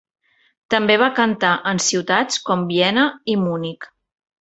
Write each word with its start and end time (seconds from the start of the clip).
També 0.73 0.95
va 1.01 1.09
cantar 1.19 1.53
en 1.73 1.83
ciutats 1.89 2.43
com 2.49 2.67
Viena 2.73 3.07
i 3.37 3.41
Munic. 3.47 3.91